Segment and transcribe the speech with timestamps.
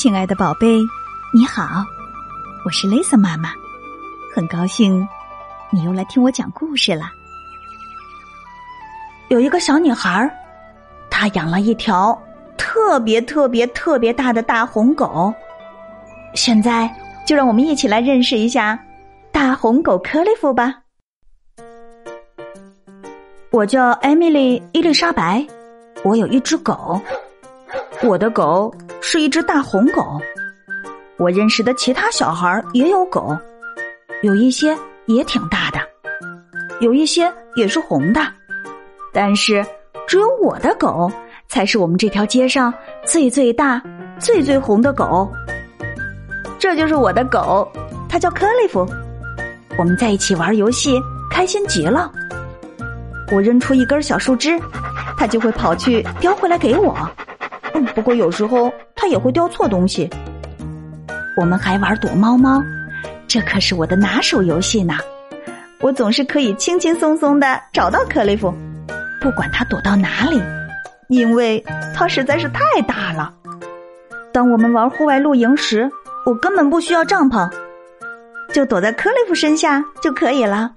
[0.00, 0.78] 亲爱的宝贝，
[1.30, 1.84] 你好，
[2.64, 3.50] 我是 Lisa 妈妈，
[4.34, 5.06] 很高兴
[5.68, 7.12] 你又来听我讲故事了。
[9.28, 10.34] 有一个小女孩，
[11.10, 12.18] 她养了一条
[12.56, 15.30] 特别特别特别大的大红狗。
[16.32, 16.90] 现在
[17.26, 18.82] 就让我们一起来认识一下
[19.30, 20.76] 大红狗克利夫吧。
[23.50, 25.46] 我叫艾米丽·伊丽莎白，
[26.02, 26.98] 我有一只狗，
[28.02, 30.20] 我的狗是一只大红狗。
[31.16, 33.36] 我认识的其他小孩也有狗，
[34.22, 35.78] 有一些也挺大的，
[36.80, 38.20] 有一些也是红的。
[39.12, 39.64] 但是，
[40.06, 41.10] 只有我的狗
[41.48, 42.72] 才是我们这条街上
[43.04, 43.82] 最最大、
[44.18, 45.30] 最最红的狗。
[46.58, 47.70] 这就是我的狗，
[48.08, 48.86] 它叫克利夫。
[49.78, 52.12] 我们在一起玩游戏，开心极了。
[53.32, 54.60] 我扔出一根小树枝，
[55.16, 56.96] 它就会跑去叼回来给我。
[57.74, 60.10] 嗯，不过有时候它也会叼错东西。
[61.38, 62.62] 我们还玩躲猫猫，
[63.26, 64.98] 这可是我的拿手游戏呢。
[65.80, 68.54] 我总是可以轻轻松松的找到克利夫。
[69.22, 70.38] 不管他躲到哪里，
[71.08, 73.32] 因为他实在是太大了。
[74.34, 75.90] 当我们玩户外露营时，
[76.26, 77.50] 我根本不需要帐篷，
[78.52, 80.70] 就躲在克利夫身下就可以了。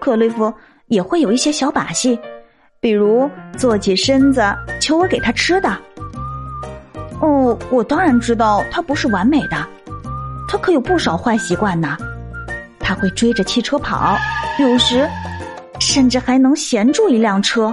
[0.00, 0.52] 克利夫
[0.88, 2.18] 也会有一些小把戏，
[2.80, 4.42] 比如坐起身子
[4.80, 5.78] 求我给他吃的。
[7.20, 9.66] 哦，我当然知道他不是完美的，
[10.48, 11.96] 他可有不少坏习惯呢。
[12.80, 14.16] 他会追着汽车跑，
[14.58, 15.08] 有时。
[15.80, 17.72] 甚至还能衔住一辆车，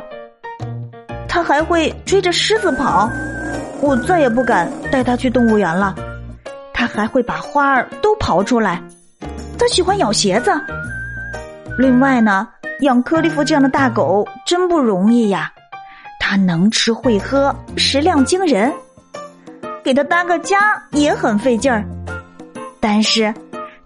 [1.28, 3.10] 他还会追着狮子跑，
[3.82, 5.96] 我再也不敢带他去动物园了。
[6.72, 8.80] 他还会把花儿都刨出来，
[9.58, 10.52] 他喜欢咬鞋子。
[11.80, 12.48] 另外呢，
[12.82, 15.52] 养克利夫这样的大狗真不容易呀，
[16.20, 18.72] 它能吃会喝，食量惊人，
[19.86, 21.86] 给它搭个家也很费劲儿。
[22.80, 23.32] 但是，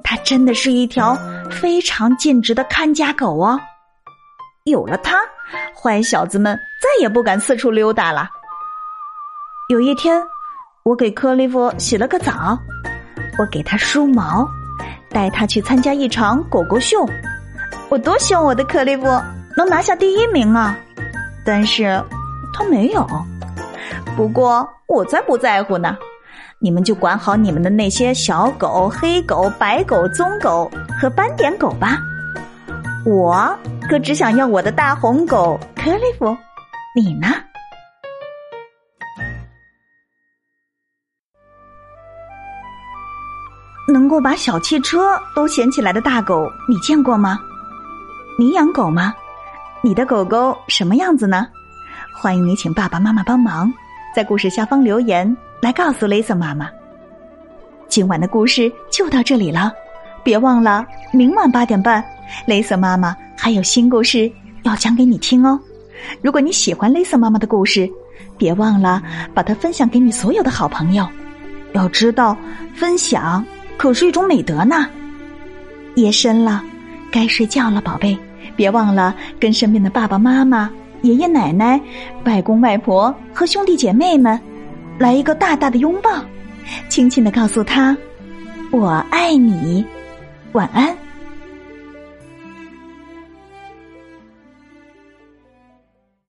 [0.01, 1.13] 它真的是一条
[1.51, 3.59] 非常尽职的看家狗哦。
[4.63, 5.17] 有了它，
[5.75, 8.29] 坏小子们再也不敢四处溜达了。
[9.69, 10.23] 有一天，
[10.83, 12.57] 我给克利夫洗了个澡，
[13.37, 14.49] 我给他梳毛，
[15.09, 17.05] 带他去参加一场狗狗秀。
[17.89, 19.05] 我多希望我的克利夫
[19.57, 20.77] 能拿下第一名啊！
[21.45, 22.01] 但是
[22.53, 23.05] 他没有。
[24.15, 25.97] 不过我才不在乎呢，
[26.59, 31.97] 你们就管好你们的那些小狗、黑狗、白狗、棕狗和斑点狗吧。
[33.05, 33.57] 我。
[33.89, 36.37] 可只想要我的大红狗克利夫，
[36.95, 37.27] 你呢？
[43.91, 47.39] 能够把小汽车都衔起来的大狗，你见过吗？
[48.37, 49.11] 你养狗吗？
[49.81, 51.47] 你的狗狗什么样子呢？
[52.13, 53.73] 欢迎你请爸爸妈妈帮忙，
[54.15, 56.69] 在故事下方留言来告诉 Lisa 妈妈。
[57.87, 59.71] 今晚的故事就到这里了，
[60.23, 62.03] 别忘了明晚八点半
[62.47, 63.15] ，Lisa 妈妈。
[63.41, 64.29] 还有新故事
[64.63, 65.57] 要讲给你听哦！
[66.21, 67.89] 如果你喜欢蕾丝妈妈的故事，
[68.37, 69.01] 别忘了
[69.33, 71.07] 把它分享给你所有的好朋友。
[71.71, 72.35] 要知道，
[72.75, 73.45] 分享
[73.77, 74.85] 可是一种美德呢。
[75.95, 76.61] 夜深了，
[77.09, 78.17] 该睡觉了，宝贝，
[78.57, 80.69] 别忘了跟身边的爸爸妈妈、
[81.01, 81.79] 爷爷奶奶、
[82.25, 84.39] 外公外婆和兄弟姐妹们
[84.97, 86.09] 来一个大大的拥抱，
[86.89, 87.97] 轻轻的告诉他
[88.71, 89.85] ：“我爱你。”
[90.53, 90.95] 晚安。